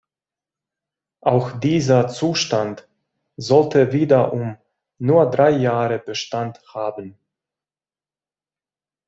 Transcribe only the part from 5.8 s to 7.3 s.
Bestand haben.